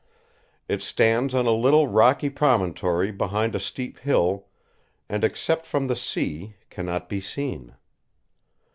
[0.67, 4.47] It stands on a little rocky promontory behind a steep hill,
[5.07, 7.75] and except from the sea cannot be seen.